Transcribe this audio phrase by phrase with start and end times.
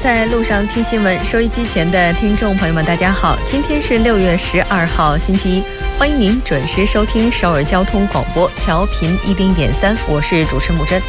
[0.00, 5.62] 在路上听新闻，收音机前的听众朋友们，大家好，今天是六月十二号，星期一，
[5.98, 11.00] 欢迎您准时收听首尔交通广播，调频一零点三，我是主持木真。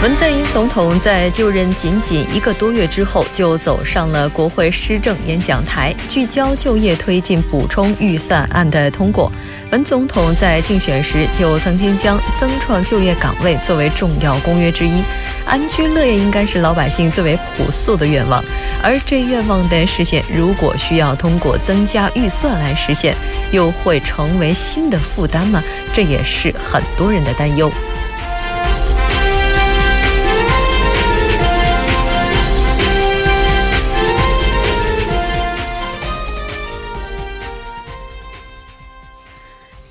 [0.00, 9.30] 文在寅总统在就任仅仅一个多月之后，就走上了国会施政演讲台，聚焦就业推进补充预算案的通过。
[9.72, 15.02] 文总统在竞选时就曾经将增创就业岗位作为重要公约之一。
[15.44, 18.40] 安居乐业应该是老百姓最为朴素的愿望，
[18.80, 23.16] 而这愿望的实现，如果需要通过增加预算来实现，
[23.50, 25.60] 又会成为新的负担吗？
[25.92, 27.68] 这也是很多人的担忧。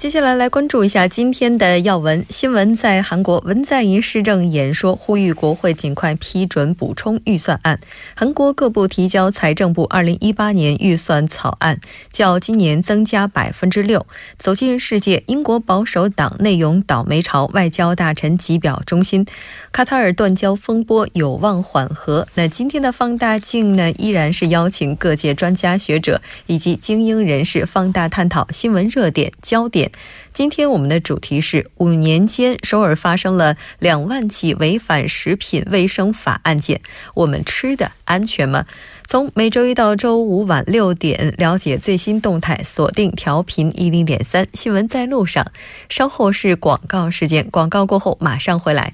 [0.08, 2.74] 接下来来关注一下今天的要闻新闻。
[2.78, 7.82] 在韩国，文在寅施政演说呼吁国会尽快批准补充预算案。
[8.16, 14.08] 韩国各部提交财政部2018年预算草案，较今年增加百分之六。
[14.38, 19.26] 走进世界，英国保守党内容倒霉潮，外交大臣急表忠心。
[19.74, 22.26] 卡塔尔断交风波有望缓和。
[22.36, 29.92] 那今天的放大镜呢，依然是邀请各界专家学者以及精英人士放大探讨新闻热点焦点。
[30.34, 36.82] 今天我们的主题是：五年间，首尔发生了两万起违反食品卫生法案件，
[37.16, 38.66] 我们吃的安全吗？
[39.06, 45.52] 从每周一到周五晚六点，了解最新动态，锁定调频一零点三新闻在路上。
[45.90, 48.94] 稍后是广告时间，广告过后马上回来。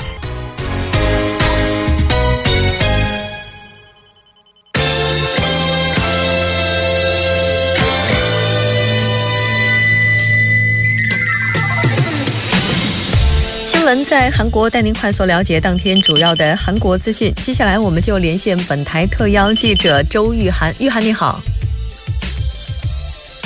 [14.05, 17.33] 在韩国带您快速了解当天主要的韩国资讯。
[17.43, 20.73] 接下来，我们就连线本台特邀记者周玉涵。
[20.79, 21.41] 玉涵，你好。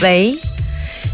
[0.02, 0.38] 喂。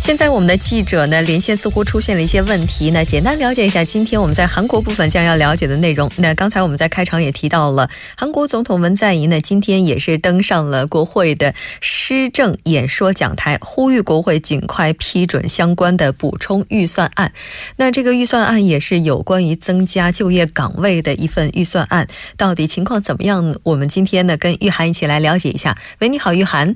[0.02, 6.12] 现在我们的记者呢连线似乎出现了一些问题，那简单了解一下今天我们在韩国部分将要了解的内容。
[6.18, 17.32] 那刚才我们在开场也提到了，韩国总统文在寅呢今天也是登上了国会的施政演说讲台，呼吁国会尽快批准相关的补充预算案。
[17.76, 22.08] 那这个预算案也是有关于增加就业岗位的一份预算案，
[22.38, 23.56] 到底情况怎么样？
[23.62, 25.78] 我们今天呢跟玉涵一起来了解一下。
[26.00, 26.76] 喂，你好，玉涵。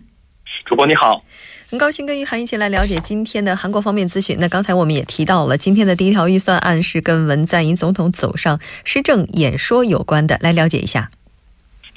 [0.67, 1.23] 主播你好。
[1.67, 4.37] 很高兴跟玉涵一起来了解今天的韩国方面资讯。
[4.39, 11.09] 那刚才我们也提到了，今天的第一条预算案是跟文在寅总统走上施政演说有关的，来了解一下。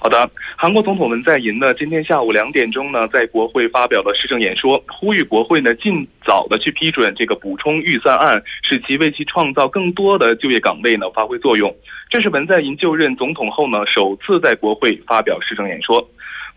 [0.01, 11.75] 好的，韩国总统文在寅呢，今天下午两点钟呢，在国会发表了施政演说，呼吁国会呢尽早的去批准这个补充预算案，使其为其创造更多的就业岗位呢发挥作用。
[12.09, 16.09] 这是文在寅就任总统后呢首次在国会发表施政演说。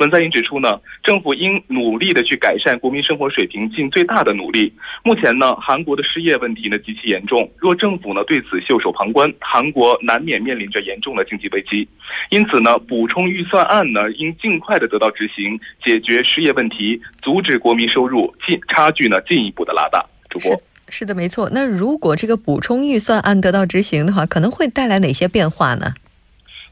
[0.02, 4.74] 文在寅指出呢，政府应努力的去改善国民生活水平，尽最大的努力。
[5.04, 11.88] 目前呢，韩国的失业问题呢极其严重，若政府呢对此袖手旁观，韩国难免面临着严重的经济危机。
[12.32, 20.04] 因此呢，补充预算案呢应尽快的得到执行，解决失业问题，阻止国民收入进差距呢进一步的拉大。
[20.32, 21.50] 主播是的，没错。
[21.54, 25.94] 那如果这个补充预算案得到执行的话，可能会带来哪些变化呢？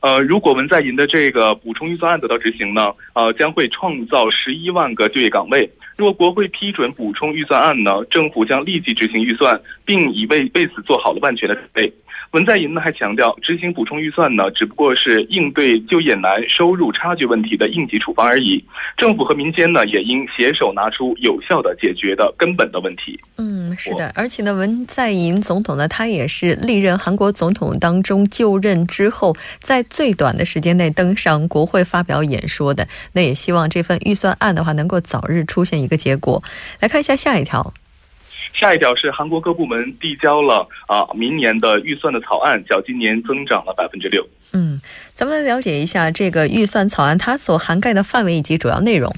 [0.02, 5.70] 呃，如果文在寅的这个补充预算案得到执行呢，呃，将会创造十一万个就业岗位。
[5.98, 11.94] 若国会批准补充预算案呢，政府将立即执行预算，并已为为此做好了万全的准备。
[12.32, 18.64] 文在寅呢还强调，执行补充预算呢，只不过是应对就业难、收入差距问题的应急处方而已。
[18.98, 23.20] 政府和民间呢，也应携手拿出有效的解决的根本的问题。
[23.38, 32.88] 嗯，是的，而且呢，文在寅总统呢，他也是历任韩国总统当中就任之后，在最短的时间内登上国会发表演说的。
[33.14, 36.44] 那也希望这份预算案的话，能够早日出现一个结果。
[36.80, 37.74] 来看一下下一条。
[38.60, 44.28] 下一条是韩国各部门递交了啊明年的预算的草案，较今年增长了百分之六。
[44.52, 44.82] 嗯，
[45.14, 49.14] 咱们来了解一下这个预算草案它所涵盖的范围以及主要内容。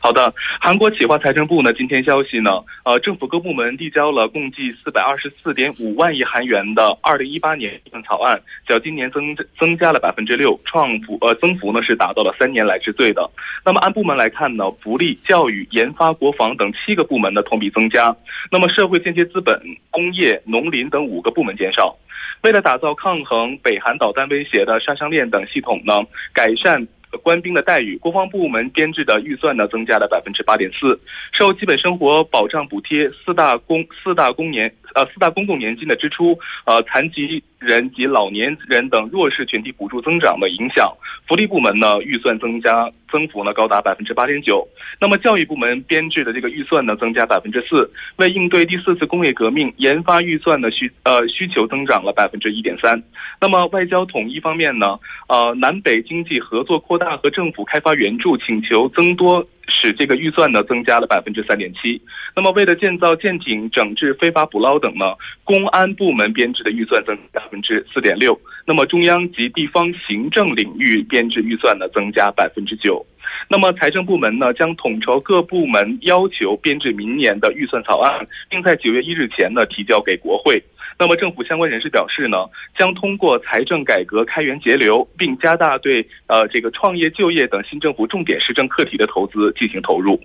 [0.00, 13.28] 好的，韩国企划财政部呢，今天消息呢，呃，政府各部门递交了共计四百二十四点五万亿韩元的二零一八年预算草案，较今年增增加了百分之六，创幅呃增幅呢是达到了三年来之最的。
[13.64, 18.16] 那么按部门来看呢，福利、教育、研发、国防等七个部门的同比增加，
[18.52, 19.60] 那么社会间接资本、
[19.90, 21.94] 工业、农林等五个部门减少。
[22.42, 26.00] 为了打造抗衡北韩导弹威胁的杀伤链等系统呢，
[26.32, 26.86] 改善。
[27.22, 30.98] 官兵的待遇，国防部门编制的预算呢增加了百分之八点四，
[31.32, 37.42] 受基本生活保障补贴、四大公四大公年呃四大公共年金的支出，呃残疾。
[37.60, 40.96] 人及老年人等弱势群体补助增长的影响，
[41.26, 44.64] 福利部门呢预算增加增幅呢高达百分之八点九。
[45.00, 53.02] 那么教育部门编制的这个预算呢增加百分之四，为应对第四次工业革命，研发预算的需呃需求增长了百分之一点三。
[53.40, 54.96] 那么外交统一方面呢，
[55.28, 59.44] 呃南北经济合作扩大和政府开发援助请求增多。
[59.68, 62.00] 使这个预算呢增加了百分之三点七。
[62.34, 68.38] 那么，为了建造舰艇、整治非法捕捞等呢，公安部门编制的预算增百分之四点六。
[68.66, 73.04] 那么，中央及地方行政领域编制预算呢增加百分之九。
[73.48, 80.62] 那么，财政部门呢将统筹各部门要求编制明年的预算草案，并在九月一日前呢提交给国会。
[80.98, 82.36] 那么，政府相关人士表示呢，
[82.76, 90.20] 将通过财政改革开源节流，并加大对呃这个创业就业等新政府重点施政课题的投资进行投入。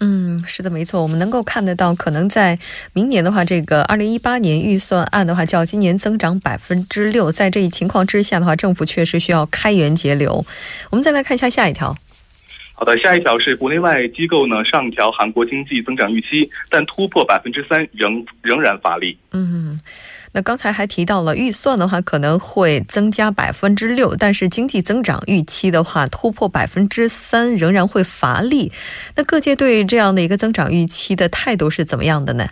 [0.00, 2.58] 嗯，是的，没错，我们能够看得到，可能在
[2.92, 7.30] 明年的话，这个二零一八年预算案的话，较今年增长百分之六。
[7.30, 10.44] 在这一情况之下的话，政府确实需要开源节流。
[10.90, 11.96] 我们再来看一下下一条。
[12.78, 19.18] 好的，下一条是国内外机构呢上调韩国经济增长预期，但突破百分之三仍仍然乏力。
[19.32, 19.80] 嗯，
[20.32, 28.70] 那刚才还提到了预算的话可能会增加百分之六，但是经济增长预期的话突破百分之三仍然会乏力。
[29.16, 32.46] 那各界对这样的一个增长预期的态度是怎么样的呢？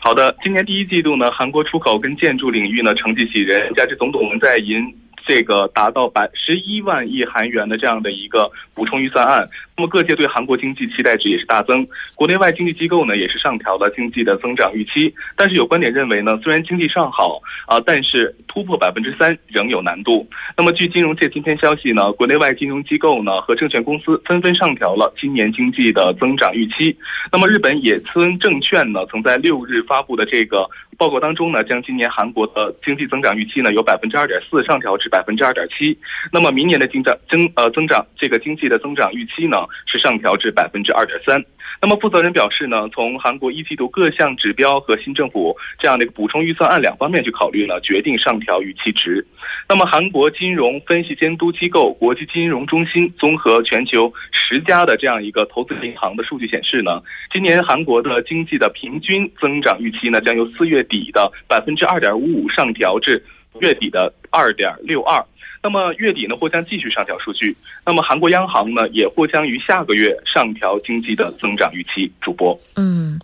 [0.00, 4.82] 好的，今年第一季度呢，韩国出口跟建筑领域呢成绩喜人，加之总统文在寅。
[5.24, 9.46] 这个达到百十一万亿韩元的这样的一个补充预算案，
[9.76, 15.14] 那么各界对韩国经济期待值也是大增，国内外经济机构呢也是上调了经济的增长预期。
[15.36, 20.28] 但是有观点认为呢，虽然经济尚好啊，但是突破百分之三仍有难度。
[20.56, 26.96] 那么据金融界今天消息呢，国内外金融机构呢和证券公司纷纷上调了今年经济的增长预期。
[27.30, 30.68] 那么日本野村证券呢曾在六日发布的这个。
[30.98, 35.98] 报告当中呢，将今年韩国的经济增长预期呢由百分之二点四上调至百分之二点七。
[36.30, 39.56] 那么明年的增长增呃增长这个经济的增长预期呢
[39.86, 41.44] 是上调至百分之二点三。
[41.80, 49.26] 那么负责人表示呢，从韩国一季度各项指标和新政府这样的一个补充预算案两方面去考虑呢，决定上调预期值。
[49.68, 63.20] 那么韩国金融分析监督机构国际金融中心综合全球十家的这样一个投资银行的数据显示呢，今年韩国的经济的平均增长预期呢将由四月底的百分之二点五五上调至
[63.60, 65.24] 月底的二点六二。
[65.62, 67.56] 那么月底呢或将继续上调数据。
[67.86, 72.10] 那么韩国央行呢也或将于下个月上调经济的增长预期。
[72.20, 73.18] 主播，嗯，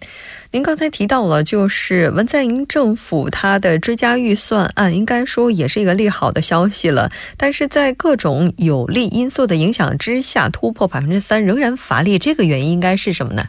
[0.50, 7.10] 您刚才提到了，就是文在寅政府他的追加预算案，应该说也是一个利好的消息了。
[7.36, 13.44] 但是在各种有利因素的影响之下，突破百分之三仍然乏力，这个原因应该是什么呢？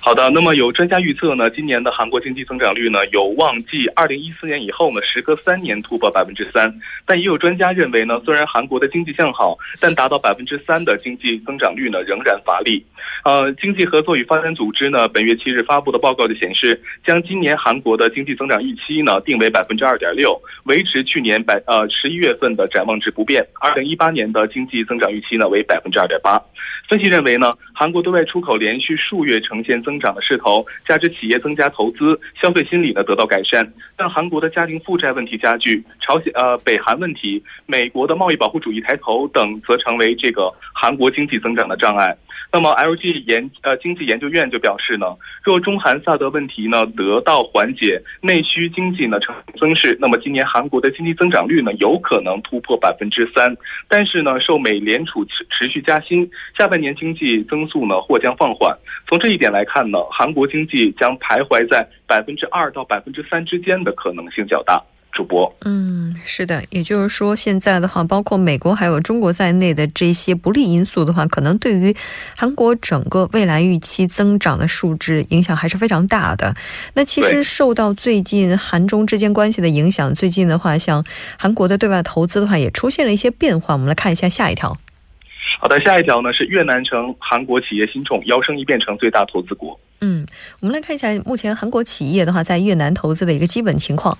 [0.00, 6.72] 好的，那么有专家预测呢，今年的韩国经济增长率呢有望继二零一四年以后呢，时隔三年突破百分之三。
[7.04, 12.84] 但也有专家认为呢，虽然韩国的经济向好，但达到百分之三的经济增长率呢仍然乏力。
[13.24, 23.44] 呃，经济合作与发展组织呢本月七日发布的报告就显示，将今年韩国的经济增长预期呢定为百分之二点六，维持去年百呃十一月份的展望值不变。
[23.60, 26.40] 二零一八年的经济增长预期呢为百分之二点八。
[26.88, 42.16] 分析认为呢，韩国对外出口连续数月呈现增长的势头，加之企业增加投资，消费心理呢得到改善，但韩国的家庭负债问题加剧，朝鲜呃北韩问题、美国的贸易保护主义抬头等，则成为这个韩国经济增长的障碍。
[42.50, 45.06] 那么，LG 研呃经济研究院就表示呢，
[45.44, 53.54] 若中韩萨德问题呢得到缓解，内需经济呢呈增势，那么今年韩国的经济增长率呢有可能突破百分之三。
[53.86, 58.74] 但是呢，受美联储持持续加薪，下半年经济增速呢或将放缓。
[59.06, 64.82] 从这一点来看呢，韩国经济将徘徊在百分之二到百分之三之间的可能性较大。
[65.12, 71.94] 主播，嗯，是的，也就是说，现在的话，包括美国还有中国在内的这些不利因素的话，可能对于
[72.36, 76.54] 韩国整个未来预期增长的数值影响还是非常大的。
[76.94, 81.04] 那其实受到最近韩中之间关系的影响，最近的话，像
[81.36, 83.74] 韩国的对外投资的话，也出现了一些变化。
[83.74, 84.78] 我们来看一下下一条。
[85.60, 89.80] 好的，下一条呢是越南成韩国企业新宠，摇身一变成最大投资国。
[90.00, 90.24] 嗯，
[90.60, 94.16] 我们来看一下目前韩国企业的话在越南投资的一个基本情况。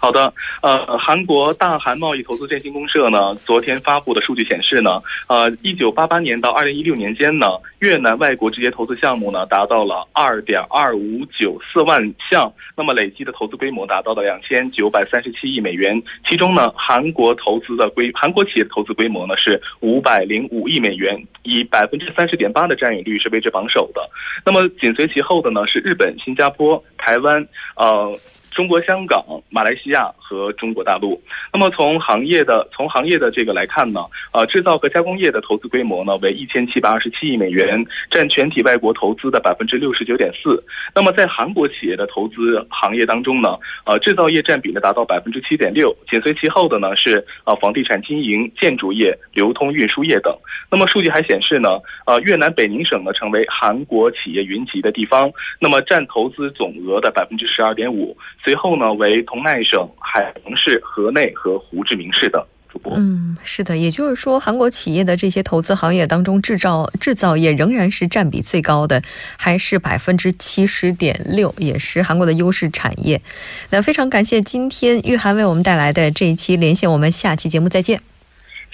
[0.00, 7.48] 好的，呃，韩国大韩贸易投资振兴公社呢，昨天发布的数据显示呢，呃，一九八八年到二零一六年间呢，
[7.80, 12.00] 越南外国直接投资项目呢达到了二点二五九四万
[12.30, 24.08] 项，那么累计的投资规模达到了两千九百三十七亿美元，其中呢，韩国投资的规韩国企业投资规模呢是五百零五亿美元，以百分之三十点八的占有率是位置榜首的，
[24.46, 28.16] 那么紧随其后的呢是日本、新加坡、台湾，呃。
[28.50, 31.20] 中国香港、马来西亚和中国大陆。
[31.52, 34.00] 那么从行业的从行业的这个来看呢，
[34.32, 40.62] 呃，制造和加工业的投资规模呢为一千七百二十七亿美元，占全体外国投资的百分之六十九点四。
[40.94, 50.36] 那么在韩国企业的投资行业当中呢，呃，制造业占比呢达到百分之七点六，紧随其后的呢是呃房地产经营、建筑业、流通运输业等。
[50.70, 58.16] 那么数据还显示呢，呃，越南北宁省呢成为韩国企业云集的地方，那么占投资总额的百分之十二点五。
[58.42, 62.44] 随后呢，为同奈省、海城市、河内和胡志明市等。
[62.70, 69.02] 主播，嗯，是的，也就是说，韩国企业的这些投资行业当中，制造制造业仍然是占比最高的，
[69.38, 73.22] 还是百分之七十点六，也是韩国的优势产业。
[73.70, 78.02] 那非常感谢今天玉涵为我们带来的这一期连线，我们下期节目再见。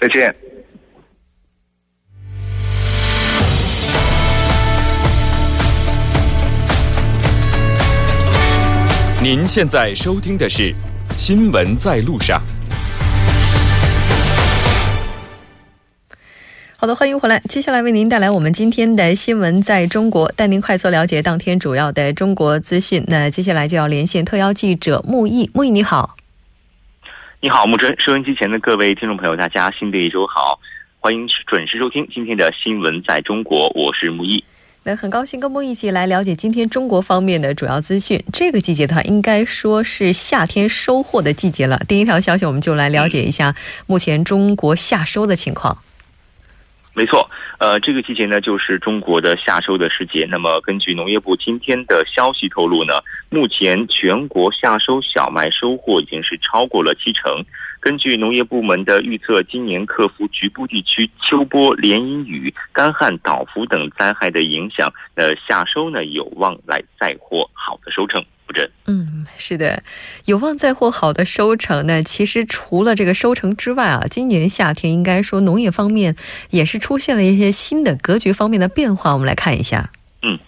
[0.01, 0.54] 再见。
[9.25, 10.65] 您现在收听的是
[11.17, 12.39] 《新闻在路上》。
[16.79, 17.39] 好的，欢迎回来。
[17.49, 23.03] 接下来为您带来我们今天的新闻在中国，带您快速了解当天主要的中国资讯。
[23.07, 26.17] 那接下来就要连线特邀记者木易，木易你好。
[27.41, 27.99] 你好，木真。
[27.99, 30.61] 收音机前的各位听众朋友，大家新的一周好，
[31.01, 34.45] 欢迎准时收听今天的新闻在中国，我是木易。
[34.87, 38.23] 那很高兴跟我一起来了解今天中国方面的主要资讯。
[38.31, 41.79] 这个季节的话，应该说是夏天收获的季节了。
[41.89, 43.55] 第一条消息，我们就来了解一下
[43.87, 45.79] 目前中国夏收的情况。
[46.93, 50.29] 没错，呃，这个季节呢，就是中国的夏收的时节。
[50.31, 52.93] 那么，根据农业部今天的消息透露呢，
[53.31, 57.45] 目前全国夏收小麦收获已经是超过了七成。
[57.85, 68.25] 根据农业部门的预测，今年克服局部地区秋波、连阴雨、干旱、倒伏等灾害的影响，呃，夏收呢有望来再获好的收成。
[68.47, 68.71] 不真。
[68.87, 69.83] 嗯，是的，
[70.25, 71.87] 有望再获好的收成。
[71.87, 76.17] 那其实除了这个收成之外啊，今年夏天应该说农业方面
[76.51, 79.13] 也是出现了一些新的格局方面的变化。
[79.13, 79.91] 我们来看一下。
[80.23, 80.39] 嗯。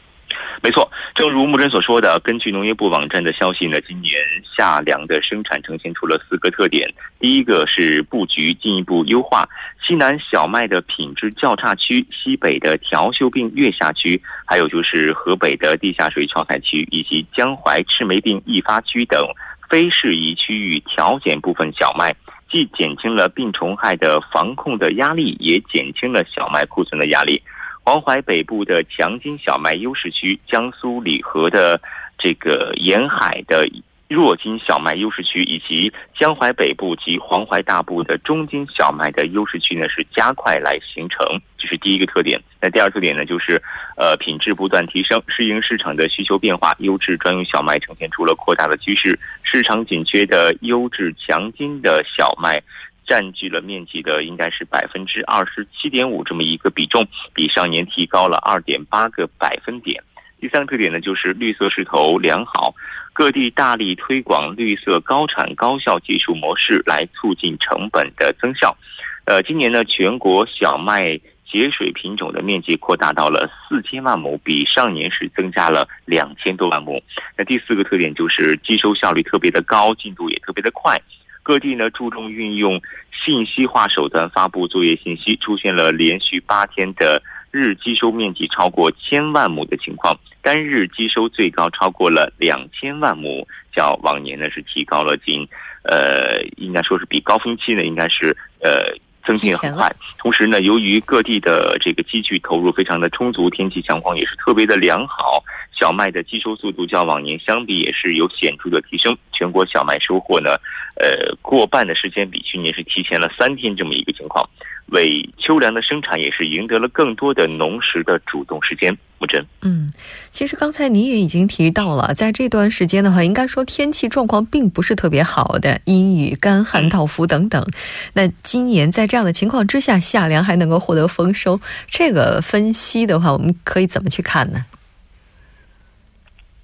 [0.62, 4.14] 没错，正如木真所说的，根据农业部网站的消息呢，今年
[4.56, 6.88] 夏粮的生产呈现出了四个特点。
[7.20, 9.48] 第一个是布局进一步优化，
[9.86, 19.24] 西南小麦的品质较差区、西北的调休病月下区，还有就是河北的地下水超采区以及江淮赤霉病易发区等
[19.70, 22.14] 非适宜区域调减部分小麦，
[22.50, 27.40] 既减轻了病虫害的防控的压力，也减轻了小麦库存的压力。
[27.86, 31.80] 黄淮北部的强筋小麦优势区，江苏礼河的
[32.18, 33.64] 这个沿海的
[34.08, 41.24] 弱筋小麦优势区，以及江淮北部及黄淮大部的中筋小麦的优势区呢，是加快来形成，
[41.56, 42.42] 这是第一个特点。
[42.60, 43.62] 那第二特点呢，就是
[43.96, 52.60] 呃品质不断提升，适应市场的需求变化，优质专用小麦呈现出了扩大的趋势，市场紧缺的优质强筋的小麦。
[53.06, 60.02] 占据了面积的应该是百分之二十七点五这么一个比重，比上年提高了二点八个百分点。
[60.38, 62.74] 第三个特点呢，就是绿色势头良好，
[63.14, 68.76] 各地大力推广绿色高产高效技术模式，来促进成本的增效。
[69.24, 71.18] 呃，今年呢，全国小麦
[71.50, 77.02] 节水品种的面积扩大到了四千万亩，比上年是增加了两千多万亩。
[77.36, 81.00] 那第四个特点就是机收效率特别的高，进度也特别的快。
[81.46, 82.82] 各地呢注重运用
[83.24, 87.22] 信息化手段发布作业信息，出现了连续八天的
[87.52, 95.46] 日机收面积超过千万亩的情况，单日机收最高超过了两千万亩，较往年呢是提高了近，
[95.84, 98.92] 呃，应该说是比高峰期呢应该是呃。
[99.26, 105.42] 增进很快，同时呢，由于各地的这个机具投入非常的充足，天气情况也是特别的良好，
[105.78, 109.16] 小麦的机收速度较往年相比也是有显著的提升。
[109.32, 110.52] 全国小麦收获呢，
[110.94, 114.48] 呃，过半的时间比去年是提前了三天这么一个情况。
[114.86, 118.96] 为秋粮的生产也是赢得了更多的农时的主动时间。
[119.18, 119.88] 木真，嗯，
[120.28, 127.66] 其实刚才你也已经提到了，在这段时间的话，应该说天气状况并不是特别好的，阴雨、干旱、倒伏等等。
[128.12, 134.66] 那今年在这样的情况之下，夏粮还能够获得丰收，这个分析的话，我们可以怎么去看呢？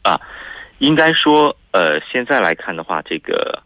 [0.03, 0.21] 啊，
[0.77, 3.63] 应该说，呃，现在来看的话，这个，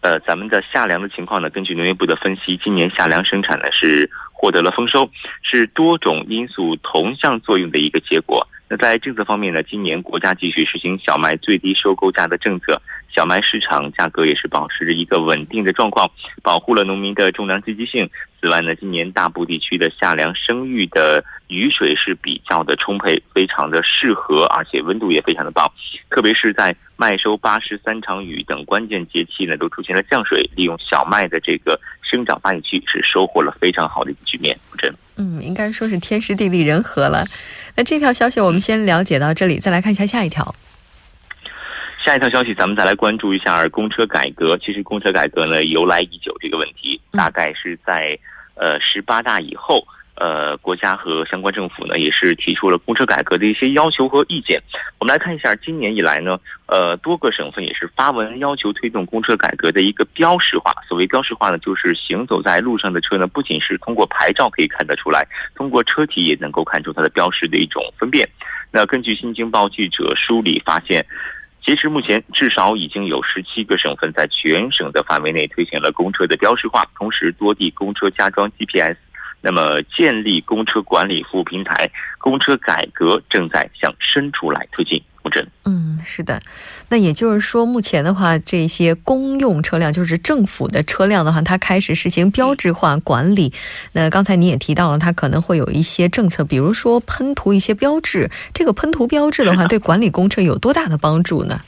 [0.00, 5.10] 呃，咱们的夏粮的情况呢，根据农业部的分析，今年夏粮生产呢是获得了丰收，
[5.42, 8.46] 是多种因素同向作用的一个结果。
[8.68, 16.08] 那在政策方面呢，今年国家继续实行小麦最低收购价的政策，小麦市场价格也是保持着一个稳定的状况，
[16.42, 18.08] 保护了农民的种粮积极性。
[18.40, 25.70] 此外呢，今年大部地区的夏粮生育的雨水是比较的充沛，非常的适合，而且温度也非常的棒。
[26.10, 34.58] 特别是在麦收八十三场雨等关键节气呢，都出现了降水，利用小麦的这个生长发育期，是收获了非常好的一个局面。
[34.78, 37.24] 真，嗯，应该说是天时地利人和了。
[37.76, 40.54] 那这条消息我们先了解到这里，再来看一下下一条。
[42.04, 44.56] 下一条消息，咱们再来关注一下公车改革。
[44.58, 48.18] 其实公车改革呢，由来已久，这个问题大概是在
[48.54, 49.86] 呃十八大以后。
[50.16, 54.60] 呃，国家和相关政府呢，也是提出了公车改革的一些要求和意见。
[54.98, 60.72] 我们来看一下，今年以来呢，呃，多个省份也是发文要求推动公车改革的一个标识化。
[60.88, 68.26] 所谓标识化呢，就是行走在路上的车呢，不仅是通过牌照可以看得出来，通过车体也能够看出它的标识的一种分辨。
[68.72, 71.04] 那根据新京报记者梳理发现，
[71.62, 78.96] 截至目前，至少已经有十七个省份在全省的范围内推行了公车的标识化，同时多地公车加装 GPS。
[79.48, 81.88] 那么，建立公车管理服务平台，
[82.18, 85.00] 公车改革正在向深处来推进。
[85.22, 86.42] 吴真，嗯，是的。
[86.88, 93.52] 那也就是说，目前的话，这些公用车辆，就是政府的车辆的话，它开始实行标志化管理。
[93.92, 98.28] 那刚才你也提到了，它可能会有一些政策，比如说喷涂一些标志。
[98.52, 101.60] 这个喷涂标志的话， 对管理公车有多大的帮助呢？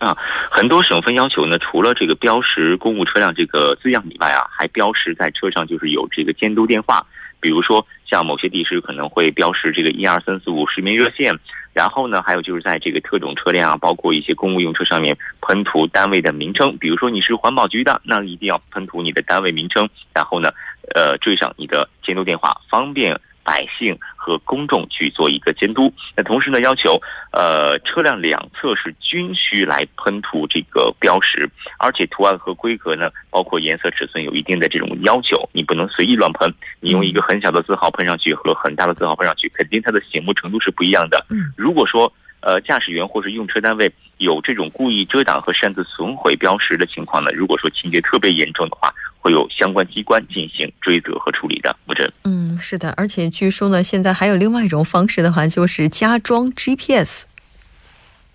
[0.00, 0.16] 啊，
[0.50, 7.04] 很多省份要求呢，除了这个标识公务车辆这个字样以外啊，还标识在车上就是有这个监督电话，
[7.38, 11.38] 比如说像某些地市可能会标识这个一二三四五市民热线，
[11.74, 20.48] 然后呢，还有就是在这个特种车辆啊，包括一些公务用车上面喷涂单位的名称，比如说你是环保局的，那一定要喷涂你的单位名称，然后呢，
[20.94, 23.20] 呃，缀上你的监督电话，方便。
[23.50, 26.96] 百姓和公众去做一个监督，那同时呢，要求
[27.32, 36.48] 呃车辆两侧是均需来喷涂这个标识，而且图案和规格呢，包括颜色尺寸有一定的这种要求，你不能随意乱喷。
[36.78, 41.26] 你用一个很小的字号喷上去和很大的字号喷上去，肯定它的醒目程度是不一样的。
[41.28, 48.92] 嗯，如果说呃驾驶员或是用车单位有这种故意遮挡和擅自损毁标识的情况呢，如果说情节特别严重的话。
[49.22, 52.10] 会有相关机关进行追责和处理的，吴真。
[52.24, 57.26] 嗯，是的，而且据说呢，现在还有另外一种方式的话，就是加装 GPS。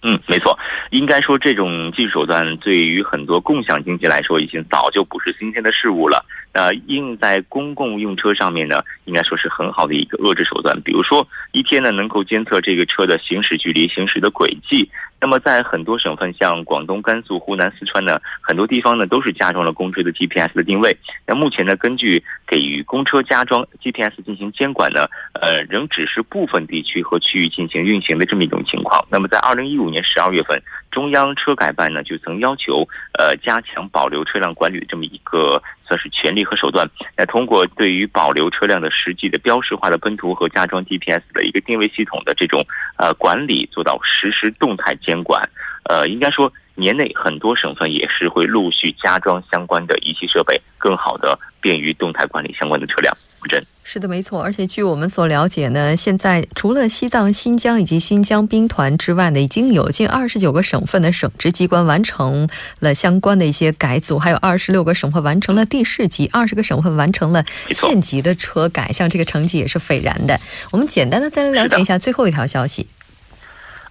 [0.03, 0.55] 嗯，没错，
[0.91, 6.23] 应该说这种技术手段对于很多共享经济来说，已经早就不是新鲜的事物了。
[6.55, 10.73] 那应用在公共用车上面呢，应该说是很好的一个遏制手段。
[10.83, 14.89] 比如说，一天呢能够监测这个车的行驶距离、行驶的轨迹。
[15.19, 20.95] 那么，在很多省份，像广东、甘肃、湖南、四川呢，很多地方呢都是加装了公车的 GPS 的定位。
[21.27, 25.05] 那目前呢，根据给予公车加装 GPS 进行监管呢，
[25.41, 29.05] 呃，仍只是部分地区和区域进行运行的这么一种情况。
[29.09, 30.61] 那么，在二零一五年十二月份，
[30.95, 32.87] 中央车改办呢就曾要求，
[33.19, 36.89] 呃，加强保留车辆管理的这么一个算是权利和手段。
[37.17, 42.65] 那通过对于保留车辆的实际的标识化的喷涂和加装 GPS 的一个定位系统的这种
[42.97, 44.95] 呃管理，做到实时动态。
[45.05, 45.41] 监管，
[45.89, 53.13] 呃，应该说年内很多省份也是会陆续加装相关的仪器设备，更好的便于动态管理相关的车辆。
[53.47, 54.41] 真是的，没错。
[54.41, 70.39] 而且据我们所了解呢，现在除了西藏、新疆以及新疆兵团之外呢，已经有近二十九个省份的省直机关完成了相关的一些改组，还有二十六个省份完成了地市级，二十个省份完成了县级的车改，像这个成绩也是斐然的。
[70.71, 72.87] 我们简单的再来了解一下最后一条消息。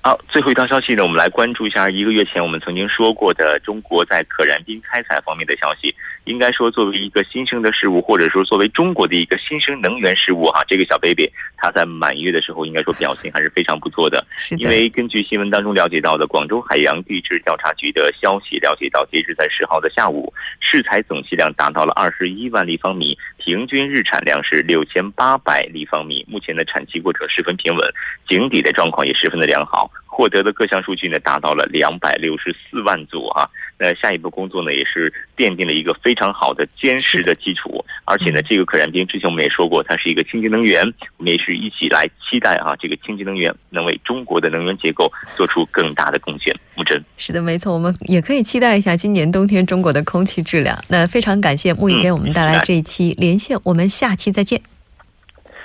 [0.04, 5.94] 好，最后一条消息呢，我们来关注一下一个月前我们曾经说过的中国在可燃冰开采方面的消息。
[6.24, 14.22] 应该说，作为一个新生的事物，或者说作为中国的一个新生能源事物，哈，这个小 baby，它在满月的时候，应该说表现还是非常不错的。
[14.36, 14.62] 是的。
[14.62, 26.26] 因为根据新闻当中了解到的，广州海洋地质调查局的消息了解到，截止在十号的下午，试采总气量达到了二十一万立方米，平均日产量是六千八百立方米。
[26.28, 27.94] 目前的产期过程十分平稳，
[28.28, 29.90] 井底的状况也十分的良好。
[30.06, 33.48] 获得的各项数据呢，达到了两百六十四万组啊。
[33.76, 37.84] 那下一步工作呢，也是奠定了一个非常好的坚实的基础。
[38.04, 40.84] 而且呢，这个可燃冰之前我们也说过，它是一个清洁能源，
[41.16, 46.54] 我们也是一起来期待啊，这个清洁能源能为中国的能源结构做出更大的贡献。
[46.76, 50.78] 木真，是的，没错，我们也可以期待一下今年冬天中国的空气质量。
[50.88, 54.62] 那非常感谢木易给我们带来这一期连线，我们下期再见。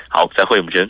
[0.07, 0.89] 好，再会，木真。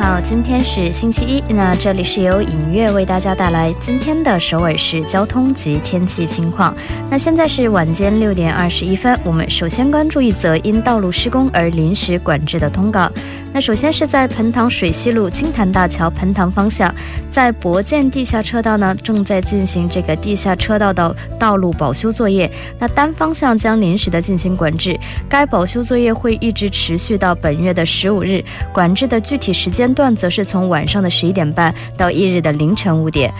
[0.11, 6.75] 好，今天是星期一，那这里是由影月为大家带来今天的首尔市交通及天气情况。
[7.09, 13.09] 那现在是晚间六点二十一分，我们首先关注一则因道路施工而临时管制的通告。
[13.53, 16.93] 那首先是在盆塘水西路青潭大桥盆塘方向，
[17.29, 24.97] 在博建地下车道呢正在进行这个地下车道的道路保修作业，那单方向将临时的进行管制，
[25.29, 28.43] 该保修作业会一直持续到本月的十五日，
[28.73, 29.53] 管制的具体。
[29.53, 33.31] 时间段段则是从晚上的十一点半到翌日的凌晨五点。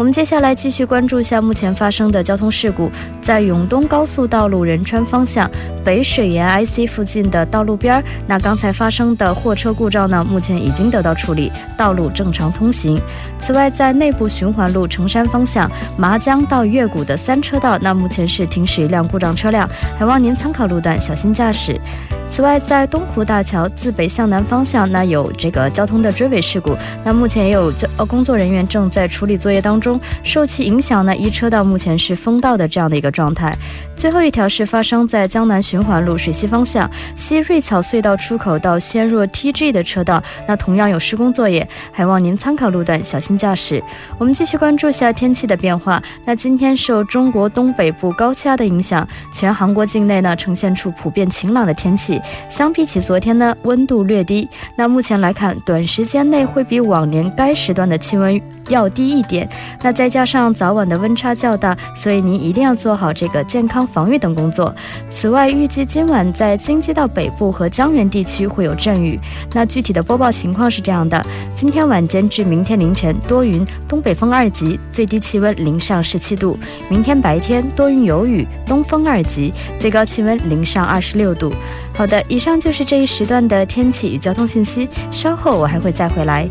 [0.00, 5.48] 我们接下来继续关注一下目前发生的交通事故，在永东高速道路仁川方向
[5.84, 12.98] 北水源 IC 附近的道路边儿，那刚才发生的货车故障呢，目前已经得到处理，道路正常通行。
[13.38, 21.78] 此外，在内部循环路成山方向麻江到月谷的三车道，那目前是停驶一辆故障车辆，还望您参考路段，小心驾驶。
[22.26, 29.89] 此外，在东湖大桥自北向南方向，那有这个交通的追尾事故，那目前也有交呃工作人员正在处理作业当中，
[30.22, 33.56] 受其影响呢，一车道目前是封道的这样的一个状态。
[33.96, 43.82] 最后一条是发生在江南循环路水西方向西瑞草隧道出口到仙若 TG 的车道，那同样有施工作业，还望您参考路段，小心驾驶。
[44.18, 46.02] 我们继续关注下天气的变化。
[46.24, 52.20] 那今天受中国东北部高气压的影响，全韩国境内呢呈现出普遍晴朗的天气。
[52.48, 54.48] 相比起昨天呢，温度略低。
[54.76, 59.46] 那目前来看，短时间内会比往年该时段的气温要低一点。
[59.82, 64.74] 那再加上早晚的温差较大，所以您一定要做好这个健康防御等工作。
[65.08, 69.18] 此外，预计今晚在京畿道北部和江原地区会有阵雨。
[69.52, 76.56] 那具体的播报情况是这样的：今天晚间至明天凌晨多云，东北风二级，最低气温零上十七度；
[76.88, 81.52] 明天白天多云有雨，东风二级，最高气温零上二十六度。
[81.94, 84.88] 好的，以上就是这一时段的天气与交通信息。
[85.10, 86.48] 稍后我还会再回来。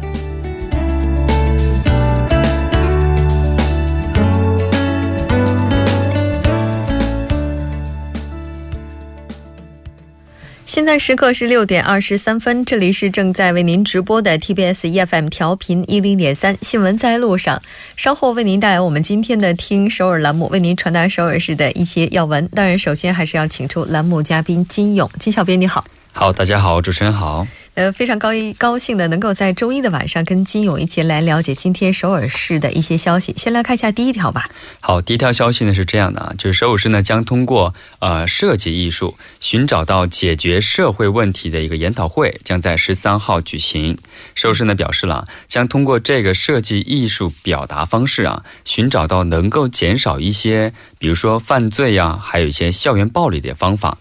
[10.69, 17.59] 现在时刻是六点二十三分，这里是正在为您直播的 TBS EFM 调频一零点三新闻在路上。
[17.95, 22.47] 稍后为您带来我们今天的听首尔栏目，为您传达首尔市的一些要闻。
[22.49, 25.83] 当然，首先还是要请出栏目嘉宾金勇，金小编你好。
[26.11, 27.47] 好，大家好，主持人好。
[27.79, 33.33] 呃，非常高一高兴的能够在周一的晚上跟金勇一起来了解今天首尔市的一些消息。
[33.37, 34.49] 先来看一下第一条吧。
[34.81, 43.97] 好，第一条消息呢是这样的啊，就是首尔市呢将通过呃设计艺术寻找到解决社会问题的一个研讨会，将在十三号举行。
[44.35, 53.99] 首尔市呢表示了，将通过这个设计艺术表达方式啊，寻找到能够减少一些，比如说犯罪呀，还有一些校园暴力的方法。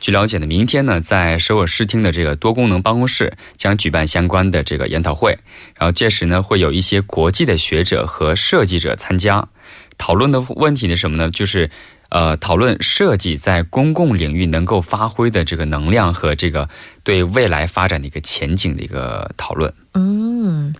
[0.00, 5.38] 据了解呢，明天呢，在首尔市厅的这个多功能办公室将举办相关的这个研讨会，
[5.76, 9.46] 然后届时呢，会有一些国际的学者和设计者参加。
[9.98, 11.30] 讨论的问题是什么呢？
[11.30, 11.70] 就是，
[12.08, 16.70] 呃，讨论设计在公共领域能够发挥的这个能量和这个
[17.04, 19.72] 对未来发展的一个前景的一个讨论。
[19.92, 20.74] 嗯。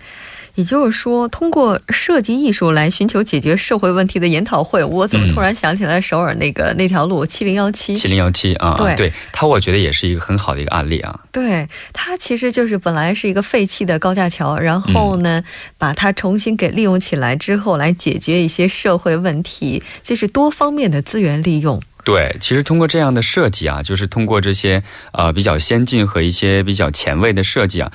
[0.56, 7.96] 也就是说，通过设计艺术来寻求解决社会问题的研讨会，我怎么突然想起来首尔那个那条路七零幺七？
[7.96, 11.20] 七零幺七啊，对，对，它我觉得也是一个很好的一个案例啊。
[11.32, 15.42] 对，它其实就是本来是一个废弃的高架桥，然后呢，
[15.78, 21.80] 把它重新给利用起来之后，来解决一些社会问题，就是多方面的资源利用。
[22.02, 24.82] 对，其实通过这样的设计啊，就是通过这些
[25.12, 27.92] 呃比较先进和一些比较前卫的设计啊。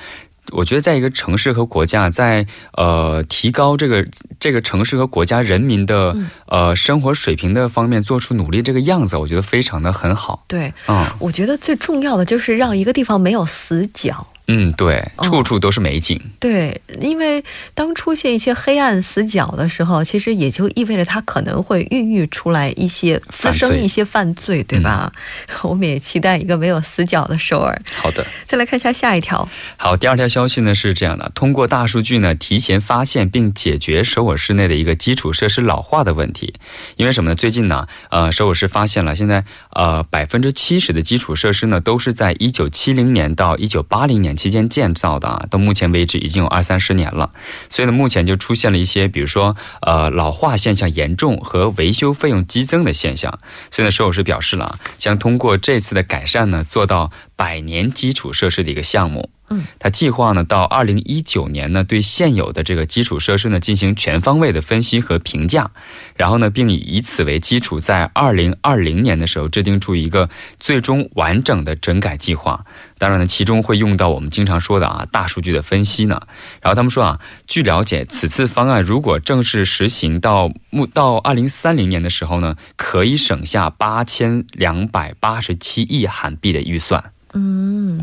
[0.52, 4.06] 我觉得，在一个城市和国家，在呃提高这个
[4.38, 10.44] 这个城市和国家人民的呃生活水平的方面做出努力，这个样子，我觉得非常的很好。
[10.48, 14.26] 对，嗯，我觉得最重要的就是让一个地方没有死角。
[14.48, 16.20] 嗯，对，处处都是美景。
[16.38, 17.42] 对，因为
[17.74, 25.12] 当出现一些黑暗死角的时候，其实也就意味着它可能会孕育出来一些滋生一些犯罪，对吧？
[25.64, 27.76] 我们也期待一个没有死角的首尔。
[27.96, 29.48] 好的，再来看一下下一条。
[29.76, 36.54] 好，第二条消息呢是这样的：通过大数据呢，提前发现并解决首尔市内的一个基础设施老化的问题。
[36.94, 37.34] 因为什么呢？
[37.34, 44.35] 最近呢，呃，首尔市发现了现在呃百分之七十的基础设施呢都是在一九七零年到一九八零年。
[44.36, 47.32] 期间建造的啊，到目前为止已经有二三十年了，
[47.70, 53.38] 所以呢，目前就出现了一些，比如说呃老化现象严重和维修费用激增的现象。
[53.70, 59.30] 所以呢，首尔市表示了啊，将通过这次的改善呢，做到百年基础设施的一个项目。
[59.48, 65.70] 嗯，他计划呢，到二零一九年呢，对现有的这个基础设施呢进行全方位的分析和评价，
[66.16, 70.28] 然后呢，并以以此为基础，在二零二零年的时候制定出一个
[70.58, 72.64] 最终完整的整改计划。
[72.98, 76.22] 当然呢，其中会用到我们经常说的啊大数据的分析呢。
[76.60, 87.12] 然后他们说啊，据了解，此次方案如果正式实行到目到二零三零年的时候呢，可以省下八千两百八十七亿韩币的预算。
[87.38, 88.02] 嗯，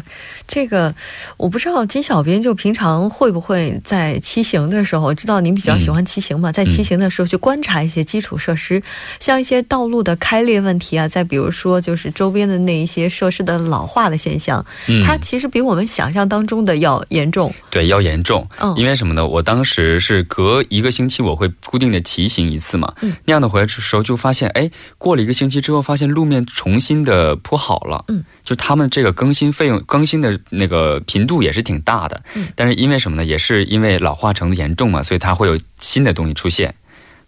[0.53, 0.93] 这个
[1.35, 8.83] 我不知道金小编就平常会不会在骑行的时候，知道您比较喜欢骑行嘛，在骑行的时候去观察一些基础设施，
[9.19, 14.63] 像一些道路的开裂问题啊，再比如说就是周边的那一些设施的老化的现象，
[15.03, 17.51] 它其实比我们想象当中的要严重。
[17.71, 18.47] 对，要严重。
[18.59, 19.25] 嗯，因为什么呢？
[19.25, 22.93] 我当时是隔一个星期我会固定的骑行一次嘛，
[23.25, 28.05] 那样的回来的时候就发现，哎，过了一个星期之后，发现路面重新的铺好了。
[28.09, 29.11] 嗯，就他们这个。
[29.23, 32.23] 更新费用更新的那个频度也是挺大的，
[32.55, 33.23] 但是因为什么呢？
[33.23, 36.75] 也是因为老化程度严重嘛，所以它会有新的东西出现。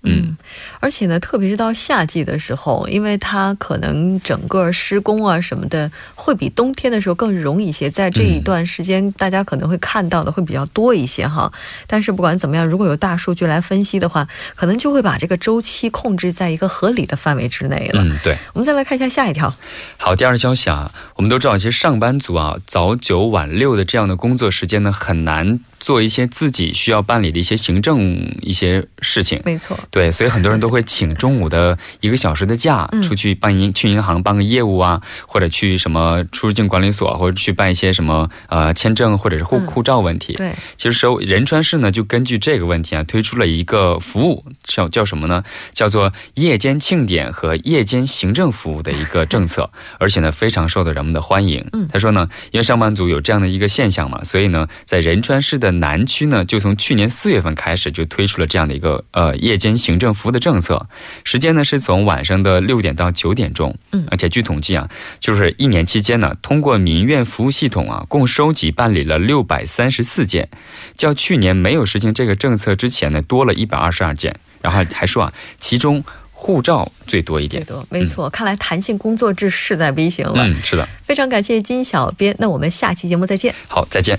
[0.06, 0.38] 嗯，
[0.80, 7.90] 而且呢，特别是到夏季的时候，因为它可能整个施工啊什么的，会比冬天的时候更容易一些。
[7.90, 11.52] 在这一段时间，大家可能会看到的会比较多一些哈。
[11.88, 18.04] 但是不管怎么样，如果有大数据来分析的话，可能就会把这个周期控制在一个合理的范围之内了。
[18.04, 18.38] 嗯，对。
[18.54, 19.54] 我们再来看一下下一条。
[19.98, 25.60] 好，第二消息啊，我们都知道，其实上班族啊，早九晚六的这样的工作时间呢，很难。
[25.78, 40.34] 做一些自己需要办理的一些行政一些事情，没错，对，所以很多人都会请中午的一个小时的假，出去办银去银行办个业务啊，或者去什么出入境管理所，或者去办一些什么呃签证或者是护护照问题。
[40.34, 45.46] 对，其实说仁川市呢就根据这个问题啊推出了一个服务，叫叫什么呢？
[45.72, 51.66] 叫做夜间庆典和夜间行政服务的一个政策， 而且呢非常受到人们的欢迎。
[51.72, 60.88] 嗯，他说呢，因为上班族有这样的一个现象嘛，所以呢在仁川市的南区呢，就从去年四月份开始就推出了这样的一个呃夜间行政服务的政策，
[61.24, 70.50] 时间呢是从晚上的六点到九点钟，嗯，而且据统计啊，就是一年期间呢，通过民院服务系统啊，共收集办理了六百三十四件，
[70.98, 74.36] 较去年没有实行这个政策之前呢，多了一百二十二件。
[74.62, 80.34] 然后还说啊，其中护照最多一点，最多，没错，看来弹性工作制势在必行了。
[80.38, 83.54] 嗯，是的，非常感谢金小编，那我们下期节目再见。
[83.68, 84.18] 好，再见。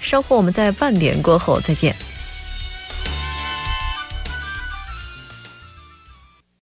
[0.00, 1.94] 稍后我们在半点过后再见。